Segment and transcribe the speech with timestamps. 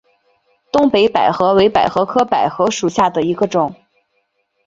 [0.71, 3.75] 东北百合为百合科百合属下的一个种。